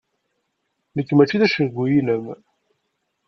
[0.95, 2.25] Nekk mačči d acengu-inem.